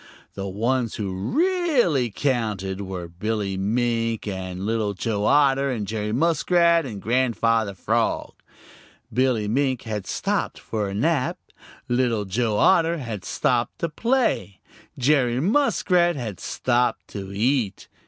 [0.33, 6.87] The ones who really counted were Billy Mink and Little Joe Otter and Jerry Muskrat
[6.87, 8.33] and Grandfather Frog.
[9.13, 11.37] Billy Mink had stopped for a nap.
[11.87, 14.59] Little Joe Otter had stopped to play.
[14.97, 17.87] Jerry Muskrat had stopped to eat.